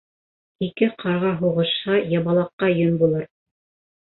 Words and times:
Ике 0.67 0.87
ҡарға 1.03 1.33
һуғышһа, 1.41 1.99
ябалаҡҡа 2.17 2.73
йөн 2.79 2.99
булыр. 3.05 3.29